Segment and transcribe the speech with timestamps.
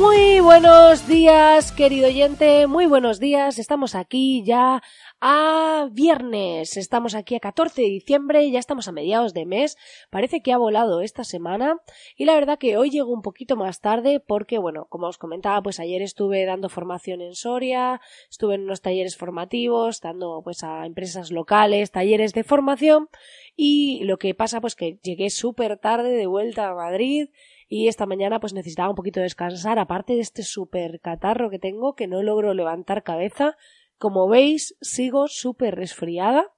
[0.00, 3.58] Muy buenos días, querido oyente, muy buenos días.
[3.58, 4.82] Estamos aquí ya
[5.20, 6.78] a viernes.
[6.78, 9.76] Estamos aquí a 14 de diciembre, ya estamos a mediados de mes.
[10.08, 11.82] Parece que ha volado esta semana
[12.16, 15.60] y la verdad que hoy llego un poquito más tarde porque, bueno, como os comentaba,
[15.62, 20.86] pues ayer estuve dando formación en Soria, estuve en unos talleres formativos, dando pues a
[20.86, 23.10] empresas locales, talleres de formación
[23.54, 27.28] y lo que pasa pues que llegué súper tarde de vuelta a Madrid
[27.72, 31.60] y esta mañana pues necesitaba un poquito de descansar, aparte de este súper catarro que
[31.60, 33.56] tengo que no logro levantar cabeza.
[33.96, 36.52] Como veis, sigo súper resfriada.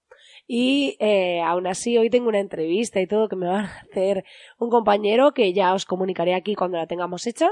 [0.47, 4.25] Y eh, aún así hoy tengo una entrevista y todo que me va a hacer
[4.59, 7.51] un compañero que ya os comunicaré aquí cuando la tengamos hecha.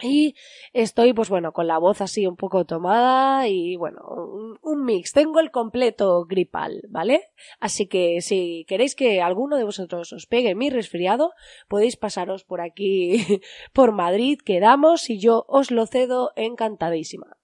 [0.00, 0.36] Y
[0.72, 4.00] estoy, pues bueno, con la voz así un poco tomada y bueno,
[4.62, 5.12] un, mix.
[5.12, 7.22] Tengo el completo gripal, ¿vale?
[7.58, 11.32] Así que si queréis que alguno de vosotros os pegue mi resfriado,
[11.68, 13.40] podéis pasaros por aquí,
[13.72, 17.37] por Madrid, quedamos y yo os lo cedo encantadísima.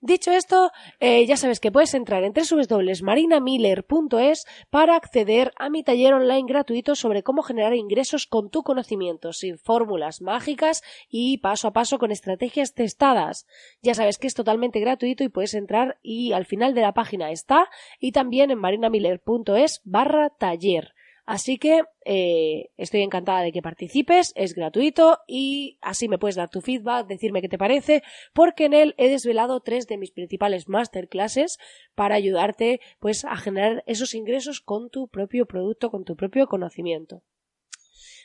[0.00, 6.14] Dicho esto, eh, ya sabes que puedes entrar en www.marinamiller.es para acceder a mi taller
[6.14, 11.72] online gratuito sobre cómo generar ingresos con tu conocimiento, sin fórmulas mágicas y paso a
[11.72, 13.48] paso con estrategias testadas.
[13.82, 17.32] Ya sabes que es totalmente gratuito y puedes entrar y al final de la página
[17.32, 17.68] está
[17.98, 20.94] y también en marinamiller.es barra taller.
[21.28, 26.48] Así que eh, estoy encantada de que participes, es gratuito y así me puedes dar
[26.48, 30.70] tu feedback, decirme qué te parece, porque en él he desvelado tres de mis principales
[30.70, 31.58] masterclasses
[31.94, 37.22] para ayudarte pues a generar esos ingresos con tu propio producto, con tu propio conocimiento.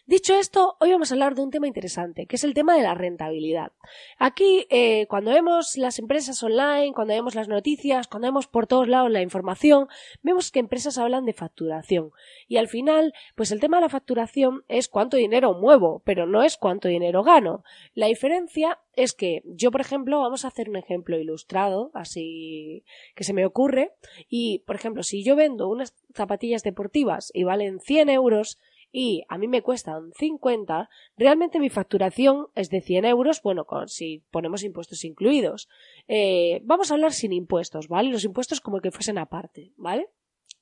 [0.06, 2.84] Dicho esto, hoy vamos a hablar de un tema interesante, que es el tema de
[2.84, 3.72] la rentabilidad.
[4.18, 8.90] Aquí, eh, cuando vemos las empresas online, cuando vemos las noticias, cuando vemos por todos
[8.90, 9.88] lados la información,
[10.22, 12.12] vemos que empresas hablan de facturación.
[12.50, 16.44] Y al final, pues el tema de la facturación es cuánto dinero muevo, pero no
[16.44, 17.64] es cuánto dinero gano.
[17.94, 22.84] La diferencia es que yo, por ejemplo, vamos a hacer un ejemplo ilustrado, así
[23.16, 23.94] que se me ocurre,
[24.28, 28.60] y, por ejemplo, si yo vendo unas zapatillas deportivas y valen 100 euros,
[28.96, 30.88] y a mí me cuestan 50,
[31.18, 35.68] realmente mi facturación es de 100 euros, bueno, con, si ponemos impuestos incluidos.
[36.08, 38.12] Eh, vamos a hablar sin impuestos, ¿vale?
[38.12, 40.10] Los impuestos como que fuesen aparte, ¿vale?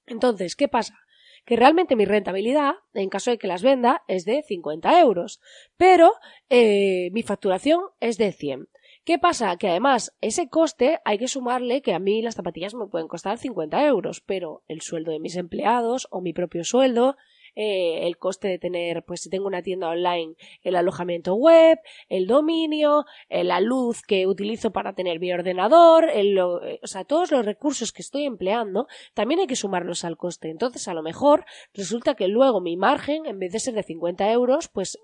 [0.07, 0.97] Entonces, ¿qué pasa?
[1.43, 5.41] que realmente mi rentabilidad, en caso de que las venda, es de 50 euros,
[5.75, 6.11] pero
[6.49, 8.69] eh, mi facturación es de 100.
[9.03, 9.57] ¿Qué pasa?
[9.57, 13.39] Que además ese coste hay que sumarle que a mí las zapatillas me pueden costar
[13.39, 17.17] 50 euros, pero el sueldo de mis empleados o mi propio sueldo,
[17.55, 21.79] eh, el coste de tener, pues si tengo una tienda online, el alojamiento web,
[22.09, 27.03] el dominio, eh, la luz que utilizo para tener mi ordenador, el, eh, o sea,
[27.03, 30.49] todos los recursos que estoy empleando, también hay que sumarlos al coste.
[30.49, 34.31] Entonces, a lo mejor resulta que luego mi margen, en vez de ser de 50
[34.31, 34.97] euros, pues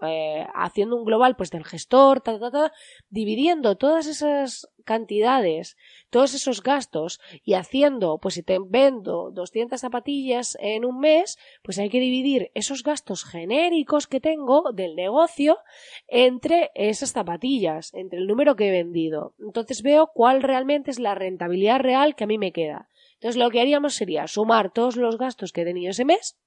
[0.53, 2.71] haciendo un global, pues del gestor, ta, ta, ta,
[3.09, 5.77] dividiendo todas esas cantidades,
[6.09, 11.77] todos esos gastos y haciendo, pues si te vendo 200 zapatillas en un mes, pues
[11.77, 15.59] hay que dividir esos gastos genéricos que tengo del negocio
[16.07, 19.35] entre esas zapatillas, entre el número que he vendido.
[19.37, 22.89] Entonces veo cuál realmente es la rentabilidad real que a mí me queda.
[23.15, 26.39] Entonces lo que haríamos sería sumar todos los gastos que he tenido ese mes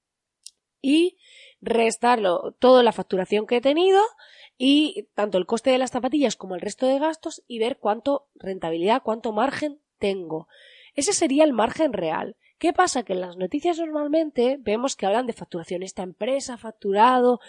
[0.81, 1.19] y
[1.61, 4.01] restarlo toda la facturación que he tenido
[4.63, 8.29] y tanto el coste de las zapatillas como el resto de gastos y ver cuánto
[8.35, 10.49] rentabilidad, cuánto margen tengo.
[10.95, 12.37] Ese sería el margen real.
[12.59, 13.03] ¿Qué pasa?
[13.03, 15.83] Que en las noticias normalmente vemos que hablan de facturación.
[15.83, 17.41] Esta empresa ha facturado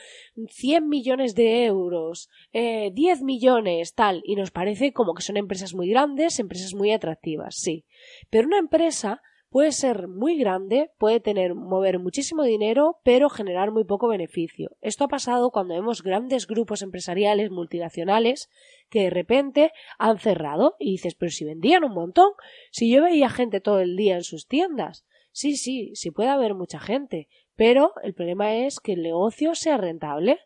[0.48, 5.74] 100 millones de euros, eh, 10 millones, tal, y nos parece como que son empresas
[5.74, 7.84] muy grandes, empresas muy atractivas, sí.
[8.30, 9.22] Pero una empresa
[9.52, 14.78] puede ser muy grande, puede tener, mover muchísimo dinero, pero generar muy poco beneficio.
[14.80, 18.50] Esto ha pasado cuando vemos grandes grupos empresariales multinacionales
[18.90, 22.32] que de repente han cerrado y dices, pero si vendían un montón,
[22.72, 25.06] si yo veía gente todo el día en sus tiendas.
[25.34, 27.28] Sí, sí, sí puede haber mucha gente,
[27.58, 30.40] pero el problema es que el negocio sea rentable.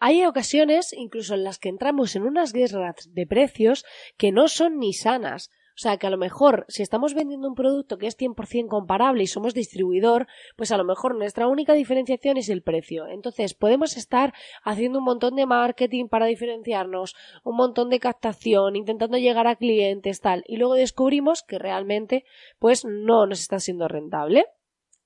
[0.00, 3.84] Hay ocasiones, incluso en las que entramos en unas guerras de precios
[4.16, 7.96] que no son ni sanas, sea, que a lo mejor si estamos vendiendo un producto
[7.98, 12.48] que es 100% comparable y somos distribuidor, pues a lo mejor nuestra única diferenciación es
[12.48, 13.06] el precio.
[13.06, 19.16] Entonces, podemos estar haciendo un montón de marketing para diferenciarnos, un montón de captación, intentando
[19.18, 22.24] llegar a clientes, tal, y luego descubrimos que realmente,
[22.58, 24.46] pues no nos está siendo rentable.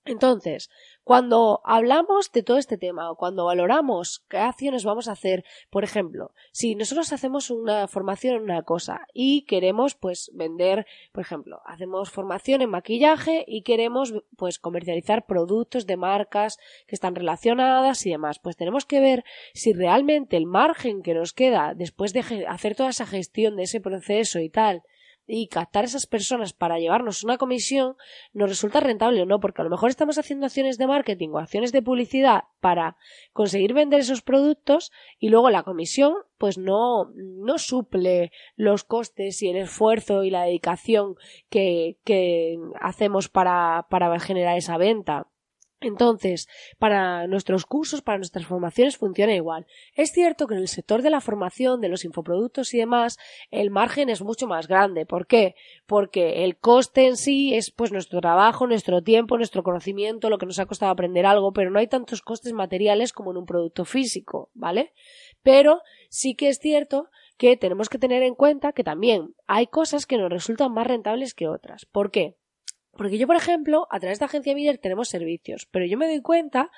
[0.05, 0.71] Entonces,
[1.05, 5.85] cuando hablamos de todo este tema o cuando valoramos qué acciones vamos a hacer, por
[5.85, 11.61] ejemplo, si nosotros hacemos una formación en una cosa y queremos pues vender, por ejemplo,
[11.67, 18.11] hacemos formación en maquillaje y queremos pues comercializar productos de marcas que están relacionadas y
[18.11, 22.75] demás, pues tenemos que ver si realmente el margen que nos queda después de hacer
[22.75, 24.83] toda esa gestión de ese proceso y tal
[25.27, 27.97] y captar esas personas para llevarnos una comisión
[28.33, 31.39] nos resulta rentable o no, porque a lo mejor estamos haciendo acciones de marketing o
[31.39, 32.97] acciones de publicidad para
[33.33, 39.49] conseguir vender esos productos y luego la comisión pues no, no suple los costes y
[39.49, 41.17] el esfuerzo y la dedicación
[41.49, 45.29] que, que hacemos para, para generar esa venta.
[45.85, 46.49] Entonces,
[46.79, 49.67] para nuestros cursos, para nuestras formaciones funciona igual.
[49.95, 53.19] Es cierto que en el sector de la formación, de los infoproductos y demás,
[53.51, 55.07] el margen es mucho más grande.
[55.07, 55.55] ¿Por qué?
[55.87, 60.47] Porque el coste en sí es pues nuestro trabajo, nuestro tiempo, nuestro conocimiento, lo que
[60.47, 63.85] nos ha costado aprender algo, pero no hay tantos costes materiales como en un producto
[63.85, 64.93] físico, ¿vale?
[65.43, 70.07] Pero sí que es cierto que tenemos que tener en cuenta que también hay cosas
[70.07, 71.85] que nos resultan más rentables que otras.
[71.87, 72.37] ¿Por qué?
[72.97, 76.21] Porque yo, por ejemplo, a través de Agencia Miller tenemos servicios, pero yo me doy
[76.21, 76.71] cuenta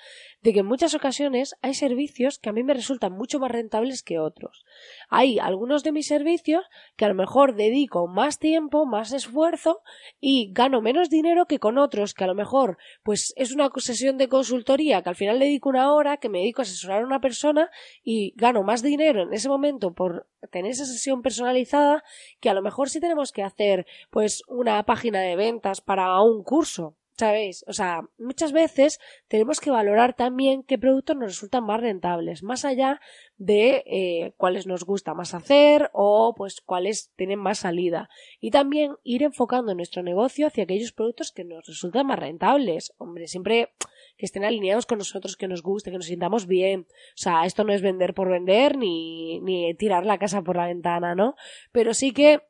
[0.43, 4.03] de que en muchas ocasiones hay servicios que a mí me resultan mucho más rentables
[4.03, 4.65] que otros.
[5.09, 6.65] Hay algunos de mis servicios
[6.97, 9.83] que a lo mejor dedico más tiempo, más esfuerzo
[10.21, 14.19] y gano menos dinero que con otros que a lo mejor pues es una sesión
[14.19, 17.21] de consultoría que al final dedico una hora, que me dedico a asesorar a una
[17.21, 17.71] persona
[18.03, 22.05] y gano más dinero en ese momento por tener esa sesión personalizada
[22.41, 26.43] que a lo mejor si tenemos que hacer pues una página de ventas para un
[26.43, 27.64] curso ¿Sabéis?
[27.67, 32.67] O sea, muchas veces tenemos que valorar también qué productos nos resultan más rentables, más
[32.67, 33.00] allá
[33.38, 38.11] de eh, cuáles nos gusta más hacer o pues cuáles tienen más salida.
[38.38, 42.93] Y también ir enfocando nuestro negocio hacia aquellos productos que nos resultan más rentables.
[42.99, 43.73] Hombre, siempre
[44.19, 46.87] que estén alineados con nosotros, que nos guste, que nos sintamos bien.
[46.91, 50.67] O sea, esto no es vender por vender ni, ni tirar la casa por la
[50.67, 51.35] ventana, ¿no?
[51.73, 52.43] Pero sí que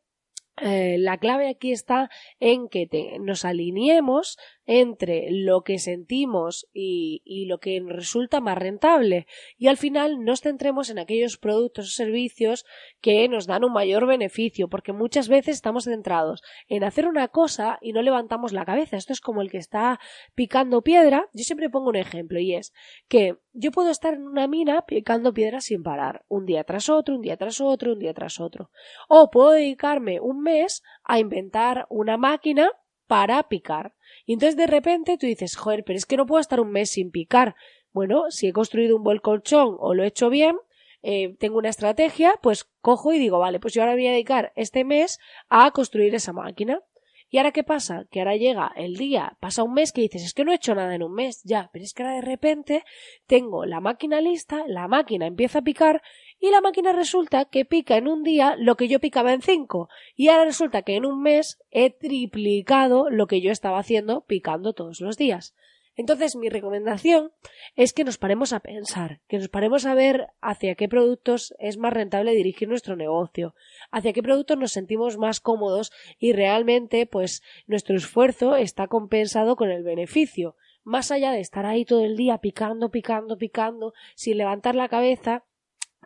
[0.58, 2.10] eh, la clave aquí está
[2.40, 2.88] en que
[3.20, 9.26] nos alineemos entre lo que sentimos y, y, lo que resulta más rentable.
[9.56, 12.66] Y al final nos centremos en aquellos productos o servicios
[13.00, 17.78] que nos dan un mayor beneficio porque muchas veces estamos centrados en hacer una cosa
[17.80, 18.96] y no levantamos la cabeza.
[18.96, 20.00] Esto es como el que está
[20.34, 21.28] picando piedra.
[21.32, 22.72] Yo siempre pongo un ejemplo y es
[23.08, 27.14] que yo puedo estar en una mina picando piedra sin parar un día tras otro
[27.14, 28.70] un día tras otro un día tras otro.
[29.08, 32.70] O puedo dedicarme un mes a inventar una máquina
[33.06, 33.94] para picar.
[34.26, 36.90] Y entonces de repente tú dices, joder, pero es que no puedo estar un mes
[36.90, 37.54] sin picar.
[37.92, 40.56] Bueno, si he construido un buen colchón o lo he hecho bien,
[41.02, 44.52] eh, tengo una estrategia, pues cojo y digo, vale, pues yo ahora voy a dedicar
[44.56, 46.82] este mes a construir esa máquina.
[47.28, 48.06] ¿Y ahora qué pasa?
[48.10, 50.74] Que ahora llega el día, pasa un mes que dices, es que no he hecho
[50.74, 52.84] nada en un mes, ya, pero es que ahora de repente
[53.26, 56.02] tengo la máquina lista, la máquina empieza a picar
[56.38, 59.88] y la máquina resulta que pica en un día lo que yo picaba en cinco
[60.14, 64.72] y ahora resulta que en un mes he triplicado lo que yo estaba haciendo picando
[64.72, 65.54] todos los días.
[65.98, 67.32] Entonces, mi recomendación
[67.74, 71.78] es que nos paremos a pensar, que nos paremos a ver hacia qué productos es
[71.78, 73.54] más rentable dirigir nuestro negocio,
[73.90, 79.70] hacia qué productos nos sentimos más cómodos y realmente, pues, nuestro esfuerzo está compensado con
[79.70, 84.74] el beneficio, más allá de estar ahí todo el día picando, picando, picando, sin levantar
[84.74, 85.44] la cabeza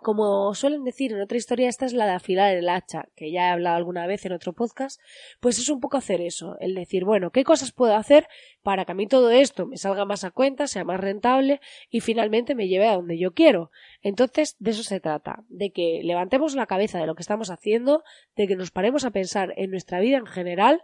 [0.03, 3.47] como suelen decir en otra historia, esta es la de afilar el hacha, que ya
[3.47, 5.01] he hablado alguna vez en otro podcast,
[5.41, 8.29] pues es un poco hacer eso, el decir, bueno, ¿qué cosas puedo hacer
[8.63, 12.01] para que a mí todo esto me salga más a cuenta, sea más rentable y
[12.01, 13.71] finalmente me lleve a donde yo quiero?
[14.03, 18.03] Entonces, de eso se trata, de que levantemos la cabeza de lo que estamos haciendo,
[18.37, 20.83] de que nos paremos a pensar en nuestra vida en general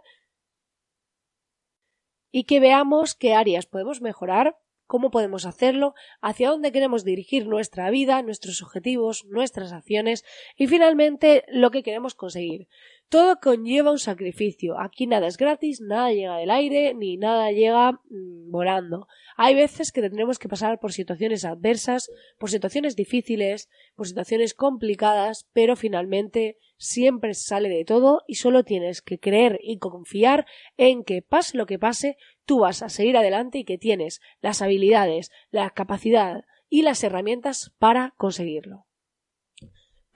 [2.31, 4.57] y que veamos qué áreas podemos mejorar
[4.87, 10.25] cómo podemos hacerlo, hacia dónde queremos dirigir nuestra vida, nuestros objetivos, nuestras acciones
[10.55, 12.67] y finalmente lo que queremos conseguir.
[13.09, 14.79] Todo conlleva un sacrificio.
[14.79, 19.07] Aquí nada es gratis, nada llega del aire, ni nada llega mm, volando.
[19.37, 25.47] Hay veces que tendremos que pasar por situaciones adversas, por situaciones difíciles, por situaciones complicadas,
[25.53, 30.45] pero finalmente siempre sale de todo y solo tienes que creer y confiar
[30.77, 34.61] en que pase lo que pase, tú vas a seguir adelante y que tienes las
[34.61, 38.85] habilidades, la capacidad y las herramientas para conseguirlo.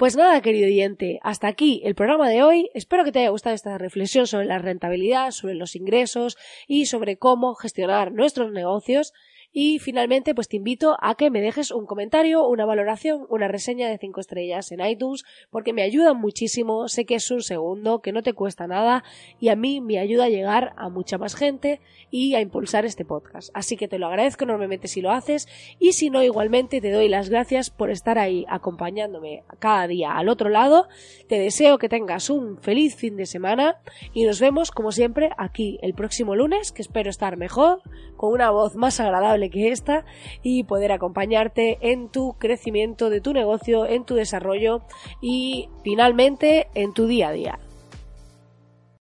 [0.01, 2.71] Pues nada, querido oyente, hasta aquí el programa de hoy.
[2.73, 6.37] Espero que te haya gustado esta reflexión sobre la rentabilidad, sobre los ingresos
[6.67, 9.13] y sobre cómo gestionar nuestros negocios.
[9.53, 13.89] Y finalmente, pues te invito a que me dejes un comentario, una valoración, una reseña
[13.89, 16.87] de 5 estrellas en iTunes, porque me ayudan muchísimo.
[16.87, 19.03] Sé que es un segundo, que no te cuesta nada
[19.39, 23.05] y a mí me ayuda a llegar a mucha más gente y a impulsar este
[23.05, 23.49] podcast.
[23.53, 25.47] Así que te lo agradezco enormemente si lo haces
[25.79, 30.29] y si no, igualmente te doy las gracias por estar ahí acompañándome cada día al
[30.29, 30.87] otro lado.
[31.27, 33.81] Te deseo que tengas un feliz fin de semana
[34.13, 37.81] y nos vemos como siempre aquí el próximo lunes, que espero estar mejor,
[38.15, 40.05] con una voz más agradable que esta
[40.43, 44.81] y poder acompañarte en tu crecimiento de tu negocio, en tu desarrollo
[45.21, 47.59] y finalmente en tu día a día.